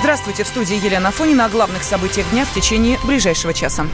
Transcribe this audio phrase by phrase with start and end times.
[0.00, 3.84] Здравствуйте, в студии Елена Фонина о главных событиях дня в течение ближайшего часа.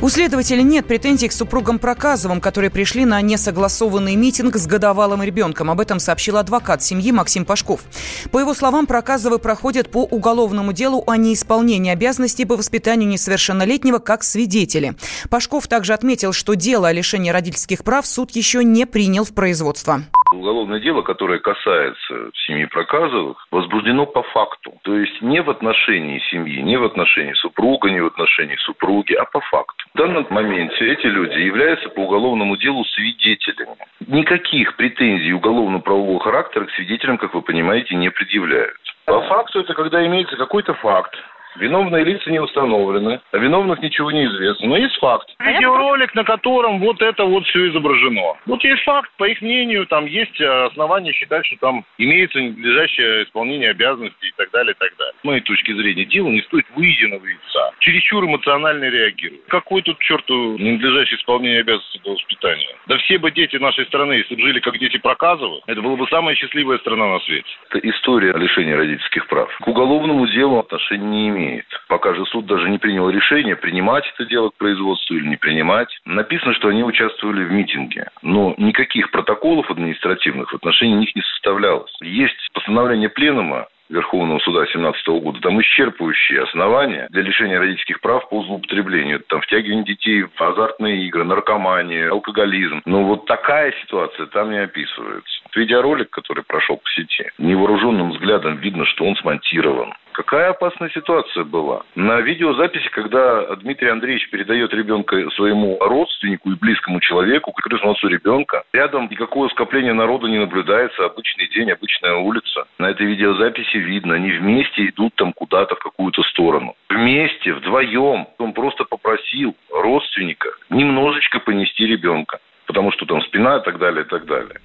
[0.00, 5.70] У следователей нет претензий к супругам Проказовым, которые пришли на несогласованный митинг с годовалым ребенком.
[5.70, 7.82] Об этом сообщил адвокат семьи Максим Пашков.
[8.30, 14.24] По его словам, Проказовы проходят по уголовному делу о неисполнении обязанностей по воспитанию несовершеннолетнего как
[14.24, 14.94] свидетели.
[15.28, 20.04] Пашков также отметил, что дело о лишении родительских прав суд еще не принял в производство.
[20.34, 24.72] Уголовное дело, которое касается семьи Проказовых, возбуждено по факту.
[24.82, 29.24] То есть не в отношении семьи, не в отношении супруга, не в отношении супруги, а
[29.24, 29.84] по факту.
[29.94, 33.76] В данном моменте эти люди являются по уголовному делу свидетелями.
[34.06, 38.76] Никаких претензий уголовно-правового характера к свидетелям, как вы понимаете, не предъявляют.
[39.06, 41.14] По факту это когда имеется какой-то факт,
[41.56, 44.68] Виновные лица не установлены, о виновных ничего не известно.
[44.68, 45.28] Но есть факт.
[45.38, 48.34] Видеоролик, на котором вот это вот все изображено.
[48.46, 53.24] Вот есть факт, по их мнению, там есть э, основания считать, что там имеется надлежащее
[53.24, 55.14] исполнение обязанностей и так далее, и так далее.
[55.20, 57.72] С моей точки зрения, дело не стоит выеденного яйца.
[57.78, 59.44] Чересчур эмоционально реагирует.
[59.48, 62.68] Какой тут черту ненадлежащее исполнение обязанностей по воспитанию?
[62.88, 66.06] Да все бы дети нашей страны, если бы жили как дети проказывают, это была бы
[66.08, 67.48] самая счастливая страна на свете.
[67.70, 69.54] Это история лишения родительских прав.
[69.58, 71.66] К уголовному делу отношения не имеет имеет.
[71.88, 75.88] Пока же суд даже не принял решение, принимать это дело к производству или не принимать.
[76.04, 78.08] Написано, что они участвовали в митинге.
[78.22, 81.94] Но никаких протоколов административных в отношении них не составлялось.
[82.00, 88.42] Есть постановление пленума Верховного суда 2017 года, там исчерпывающие основания для лишения родительских прав по
[88.42, 89.20] злоупотреблению.
[89.28, 92.80] Там втягивание детей в азартные игры, наркомания, алкоголизм.
[92.86, 95.42] Но вот такая ситуация там не описывается.
[95.54, 99.92] Видеоролик, который прошел по сети, невооруженным взглядом видно, что он смонтирован.
[100.14, 101.82] Какая опасная ситуация была?
[101.96, 108.62] На видеозаписи, когда Дмитрий Андреевич передает ребенка своему родственнику и близкому человеку, крестному отцу ребенка,
[108.72, 112.64] рядом никакого скопления народа не наблюдается, обычный день, обычная улица.
[112.78, 116.76] На этой видеозаписи видно, они вместе идут там куда-то в какую-то сторону.
[116.88, 118.28] Вместе, вдвоем.
[118.38, 122.38] Он просто попросил родственника немножечко понести ребенка
[122.74, 124.60] потому что там спина и так далее, и так далее.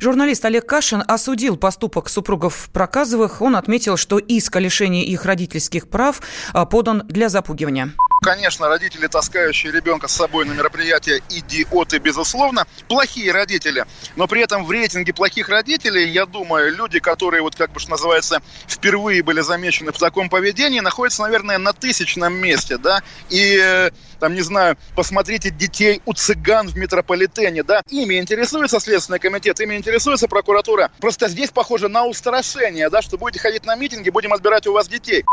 [0.00, 3.42] Журналист Олег Кашин осудил поступок супругов Проказовых.
[3.42, 6.20] Он отметил, что иск о лишении их родительских прав
[6.54, 7.90] а, подан для запугивания.
[8.20, 12.66] Конечно, родители, таскающие ребенка с собой на мероприятие, идиоты, безусловно.
[12.88, 13.84] Плохие родители.
[14.16, 17.90] Но при этом в рейтинге плохих родителей, я думаю, люди, которые, вот как бы что
[17.90, 23.02] называется, впервые были замечены в таком поведении, находятся, наверное, на тысячном месте, да.
[23.30, 27.82] И, э, там, не знаю, посмотрите детей у цыган в метрополитене, да.
[27.88, 30.90] Ими интересуется Следственный комитет, ими интересуется прокуратура.
[31.00, 34.88] Просто здесь похоже на устрашение, да, что будете ходить на митинги, будем отбирать у вас
[34.88, 35.24] детей.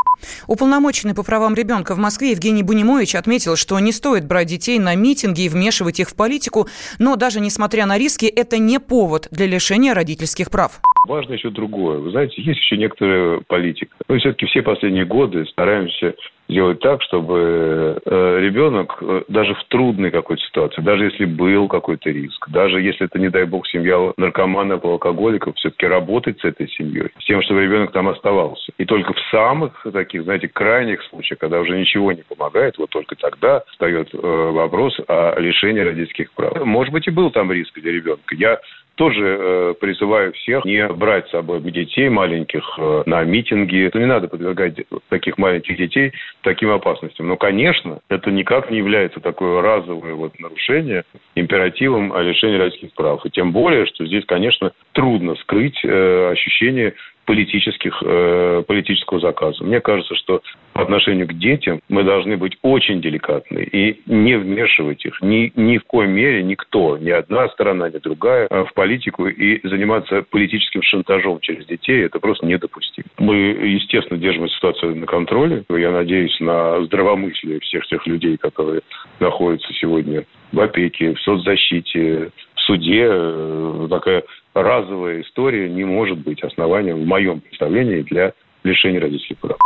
[0.48, 4.78] Уполномоченный по правам ребенка в Москве Евгений Бунин Немович отметил, что не стоит брать детей
[4.80, 6.68] на митинги и вмешивать их в политику,
[7.00, 10.82] но даже несмотря на риски, это не повод для лишения родительских прав.
[11.08, 12.00] Важно еще другое.
[12.00, 13.96] Вы знаете, есть еще некоторая политика.
[14.08, 16.16] Мы все-таки все последние годы стараемся
[16.48, 22.10] сделать так, чтобы э, ребенок э, даже в трудной какой-то ситуации, даже если был какой-то
[22.10, 27.10] риск, даже если это, не дай бог, семья наркоманов, алкоголиков, все-таки работать с этой семьей,
[27.20, 28.72] с тем, чтобы ребенок там оставался.
[28.78, 33.16] И только в самых таких, знаете, крайних случаях, когда уже ничего не помогает, вот только
[33.16, 36.64] тогда встает э, вопрос о лишении родительских прав.
[36.64, 38.36] Может быть, и был там риск для ребенка.
[38.36, 38.60] Я
[38.96, 43.90] тоже э, призываю всех не брать с собой детей маленьких э, на митинги.
[43.94, 44.76] Не надо подвергать
[45.10, 47.28] таких маленьких детей таким опасностям.
[47.28, 51.04] Но, конечно, это никак не является такое разовое вот нарушение
[51.36, 53.26] императивом о лишении родительских прав.
[53.26, 56.94] И тем более, что здесь, конечно, трудно скрыть э, ощущение
[57.26, 59.64] политических, э, политического заказа.
[59.64, 60.42] Мне кажется, что
[60.74, 65.78] по отношению к детям мы должны быть очень деликатны и не вмешивать их ни, ни
[65.78, 70.82] в коей мере никто, ни одна сторона, ни другая э, в политику и заниматься политическим
[70.84, 73.08] шантажом через детей– это просто недопустимо.
[73.18, 75.64] Мы, естественно, держим ситуацию на контроле.
[75.70, 78.82] Я надеюсь на здравомыслие всех тех людей, которые
[79.20, 83.08] находятся сегодня в опеке, в соцзащите, в суде.
[83.10, 84.24] Э, такая
[84.56, 88.34] разовая история не может быть основанием, в моем представлении, для
[88.66, 89.58] лишения родительских прав.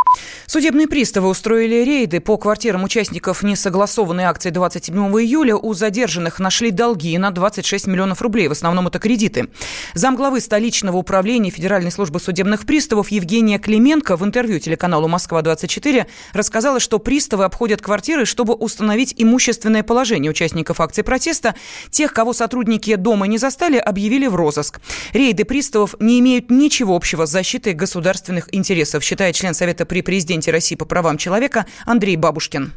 [0.46, 5.56] Судебные приставы устроили рейды по квартирам участников несогласованной акции 27 июля.
[5.56, 8.48] У задержанных нашли долги на 26 миллионов рублей.
[8.48, 9.50] В основном это кредиты.
[9.94, 17.00] Замглавы столичного управления Федеральной службы судебных приставов Евгения Клименко в интервью телеканалу «Москва-24» рассказала, что
[17.00, 21.56] приставы обходят квартиры, чтобы установить имущественное положение участников акции протеста.
[21.92, 24.82] Тех, кого сотрудники дома не застали, объявили в розыск.
[25.14, 30.52] Рейды приставов не имеют ничего общего с защитой государственных интересов, считает член Совета при президенте
[30.52, 32.74] России по правам человека Андрей Бабушкин.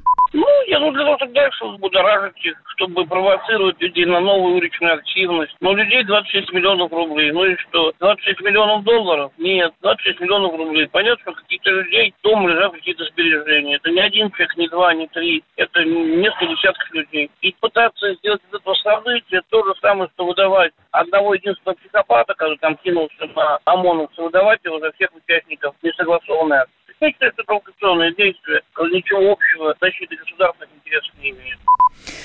[0.73, 5.55] Я ну, для того, чтобы дальше взбудоражить их, чтобы провоцировать людей на новую уличную активность.
[5.61, 7.31] Но у людей 26 миллионов рублей.
[7.31, 7.93] Ну и что?
[8.01, 9.33] 26 миллионов долларов?
[9.37, 10.89] Нет, 26 миллионов рублей.
[10.89, 13.77] Понятно, что каких-то людей дома лежат какие-то сбережения.
[13.77, 15.45] Это не один человек, не два, не три.
[15.57, 17.31] Это несколько десятков людей.
[17.43, 22.57] И пытаться сделать из этого события то же самое, что выдавать одного единственного психопата, который
[22.57, 26.83] там кинулся на ОМОНовца, выдавать его за всех участников несогласованной акции.
[27.03, 30.82] Что провокационные действия ничего общего с защитой государственных.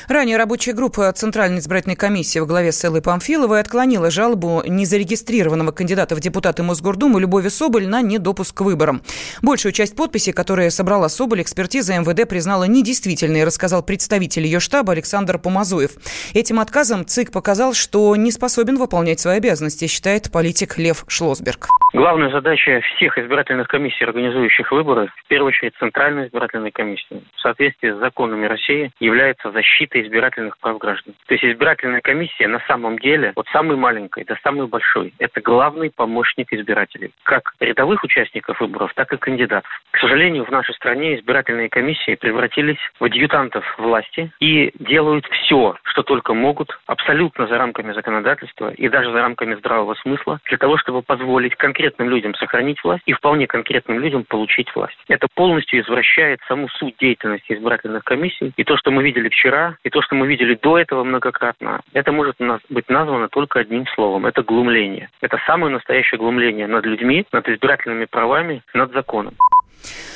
[0.07, 6.15] Ранее рабочая группа Центральной избирательной комиссии во главе с Эллой Памфиловой отклонила жалобу незарегистрированного кандидата
[6.15, 9.01] в депутаты Мосгордумы Любови Соболь на недопуск к выборам.
[9.41, 15.37] Большую часть подписей, которые собрала Соболь, экспертиза МВД признала недействительной, рассказал представитель ее штаба Александр
[15.37, 15.91] Помазуев.
[16.33, 21.67] Этим отказом ЦИК показал, что не способен выполнять свои обязанности, считает политик Лев Шлосберг.
[21.93, 27.91] Главная задача всех избирательных комиссий, организующих выборы, в первую очередь Центральной избирательной комиссии, в соответствии
[27.91, 29.66] с законами России, является защита
[30.01, 31.13] избирательных прав граждан.
[31.27, 35.91] То есть избирательная комиссия на самом деле, от самой маленькой до самой большой, это главный
[35.91, 37.11] помощник избирателей.
[37.23, 39.69] Как рядовых участников выборов, так и кандидатов.
[39.91, 46.03] К сожалению, в нашей стране избирательные комиссии превратились в адъютантов власти и делают все, что
[46.03, 51.01] только могут, абсолютно за рамками законодательства и даже за рамками здравого смысла, для того, чтобы
[51.01, 54.97] позволить конкретным людям сохранить власть и вполне конкретным людям получить власть.
[55.07, 58.53] Это полностью извращает саму суть деятельности избирательных комиссий.
[58.55, 59.46] И то, что мы видели вчера,
[59.83, 62.35] и то, что мы видели до этого многократно, это может
[62.69, 64.25] быть названо только одним словом.
[64.25, 65.09] Это глумление.
[65.21, 69.33] Это самое настоящее глумление над людьми, над избирательными правами, над законом.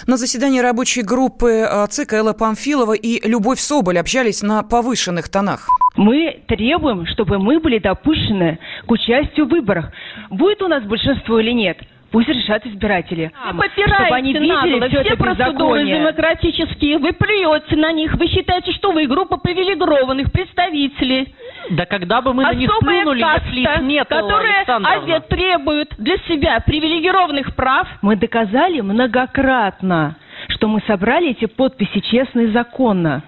[0.07, 5.68] На заседании рабочей группы а, ЦИК Элла Памфилова и Любовь Соболь общались на повышенных тонах.
[5.95, 9.92] Мы требуем, чтобы мы были допущены к участию в выборах.
[10.30, 11.77] Будет у нас большинство или нет?
[12.12, 13.31] Пусть решат избиратели.
[13.54, 16.98] Вы чтобы они видели все, все процедуры демократические.
[16.98, 18.13] Вы плюете на них.
[18.16, 21.34] Вы считаете, что вы группа привилегированных представителей.
[21.69, 26.18] Да когда бы мы Особая на них плюнули, каста, если их нет, которая требует для
[26.28, 27.88] себя привилегированных прав.
[28.02, 30.18] Мы доказали многократно,
[30.50, 33.24] что мы собрали эти подписи честно и законно.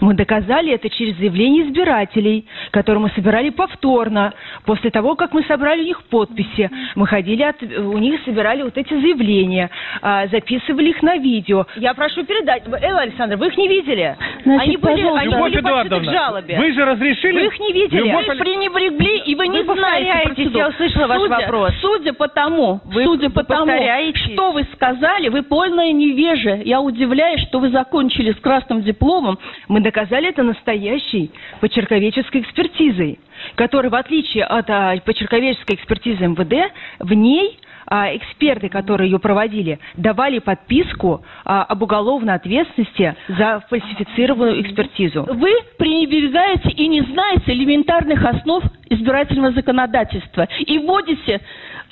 [0.00, 4.32] Мы доказали это через заявление избирателей, которые мы собирали повторно.
[4.64, 8.76] После того, как мы собрали у них подписи, мы ходили, от, у них собирали вот
[8.76, 9.70] эти заявления,
[10.02, 11.66] а, записывали их на видео.
[11.76, 12.64] Я прошу передать.
[12.82, 14.16] Элла Александровна, вы их не видели?
[14.44, 16.58] Значит, они были, они были к жалобе.
[16.58, 17.40] Вы же разрешили?
[17.40, 18.00] Вы их не видели.
[18.00, 18.26] Любовь...
[18.26, 21.72] Вы пренебрегли, и вы не вы знаете Я услышала ваш судя, вопрос.
[21.80, 23.72] Судя по тому, вы, судя по тому,
[24.14, 26.62] что вы сказали, вы полное невеже.
[26.64, 29.38] Я удивляюсь, что вы закончили с красным дипломом.
[29.68, 31.30] Мы доказали это настоящей
[31.60, 33.20] почерковеческой экспертизой,
[33.54, 39.78] которая, в отличие от а, почерковеческой экспертизы МВД, в ней а, эксперты, которые ее проводили,
[39.96, 45.22] давали подписку а, об уголовной ответственности за фальсифицированную экспертизу.
[45.22, 51.40] Вы пренебрегаете и не знаете элементарных основ избирательного законодательства и вводите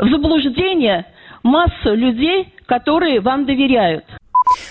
[0.00, 1.06] в заблуждение
[1.44, 4.04] массу людей, которые вам доверяют.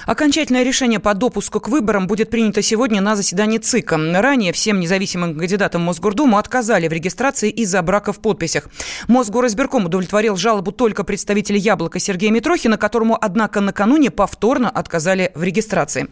[0.06, 3.98] Окончательное решение по допуску к выборам будет принято сегодня на заседании ЦИКа.
[4.22, 8.68] Ранее всем независимым кандидатам Мосгордуму отказали в регистрации из-за брака в подписях.
[9.08, 16.08] Мосгоризбирком удовлетворил жалобу только представителя «Яблока» Сергея Митрохина, которому, однако, накануне повторно отказали в регистрации.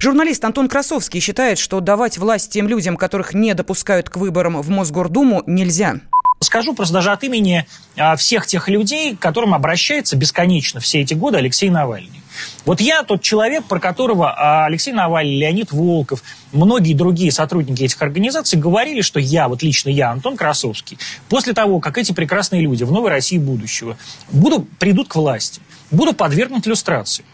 [0.00, 4.70] Журналист Антон Красовский считает, что давать власть тем людям, которых не допускают к выборам в
[4.70, 6.00] Мосгордуму, нельзя.
[6.40, 11.14] Скажу просто даже от имени а, всех тех людей, к которым обращается бесконечно все эти
[11.14, 12.23] годы Алексей Навальный.
[12.64, 16.22] Вот я тот человек, про которого а, Алексей Навальный, Леонид Волков,
[16.52, 20.98] многие другие сотрудники этих организаций говорили, что я, вот лично я, Антон Красовский,
[21.28, 23.96] после того, как эти прекрасные люди в Новой России будущего
[24.30, 25.60] буду, придут к власти,
[25.90, 27.24] буду подвергнут иллюстрации.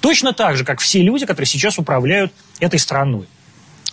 [0.00, 3.26] Точно так же, как все люди, которые сейчас управляют этой страной.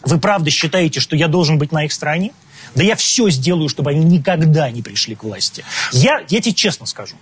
[0.04, 2.32] Вы правда считаете, что я должен быть на их стороне?
[2.76, 5.64] Да я все сделаю, чтобы они никогда не пришли к власти.
[5.92, 7.16] Я, я тебе честно скажу,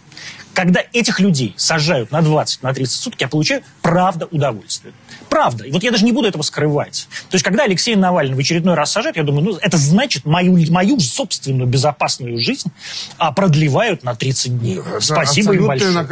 [0.54, 4.94] когда этих людей сажают на 20, на 30 суток, я получаю правда удовольствие.
[5.30, 5.64] Правда.
[5.64, 7.08] И вот я даже не буду этого скрывать.
[7.30, 10.58] То есть, когда Алексея Навального в очередной раз сажают, я думаю, ну, это значит, мою,
[10.72, 12.72] мою собственную безопасную жизнь
[13.18, 14.76] а, продлевают на 30 дней.
[14.78, 16.08] Да, Спасибо им большое.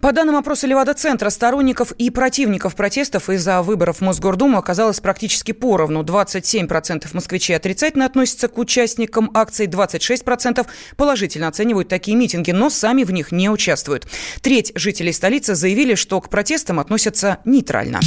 [0.00, 6.02] По данным опроса Левада-центра, сторонников и противников протестов из-за выборов в Мосгордуму оказалось практически поровну.
[6.02, 13.12] 27% москвичей отрицательно относятся к участникам акций, 26% положительно оценивают такие митинги, но сами в
[13.12, 14.06] них не участвуют.
[14.42, 18.00] Треть жителей столицы заявили, что к протестам относятся нейтрально.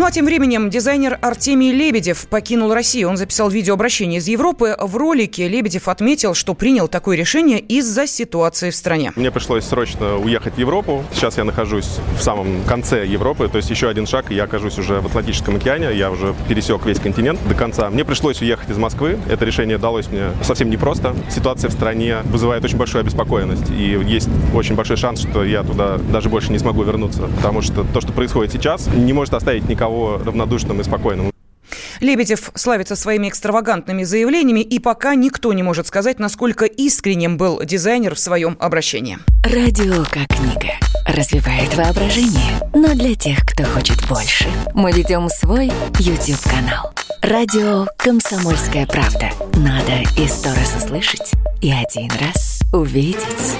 [0.00, 3.10] Ну а тем временем дизайнер Артемий Лебедев покинул Россию.
[3.10, 4.74] Он записал видеообращение из Европы.
[4.80, 9.12] В ролике Лебедев отметил, что принял такое решение из-за ситуации в стране.
[9.14, 11.04] Мне пришлось срочно уехать в Европу.
[11.12, 14.78] Сейчас я нахожусь в самом конце Европы, то есть еще один шаг, и я окажусь
[14.78, 15.94] уже в Атлантическом океане.
[15.94, 17.90] Я уже пересек весь континент до конца.
[17.90, 19.18] Мне пришлось уехать из Москвы.
[19.28, 21.14] Это решение далось мне совсем непросто.
[21.28, 25.98] Ситуация в стране вызывает очень большую обеспокоенность, и есть очень большой шанс, что я туда
[26.10, 30.18] даже больше не смогу вернуться, потому что то, что происходит сейчас, не может оставить никого
[30.24, 31.32] равнодушным и спокойным.
[32.00, 38.14] Лебедев славится своими экстравагантными заявлениями, и пока никто не может сказать, насколько искренним был дизайнер
[38.14, 39.18] в своем обращении.
[39.44, 40.72] Радио как книга.
[41.06, 42.58] Развивает воображение.
[42.74, 46.92] Но для тех, кто хочет больше, мы ведем свой YouTube-канал.
[47.20, 49.30] Радио «Комсомольская правда».
[49.54, 53.58] Надо и сто раз услышать, и один раз увидеть.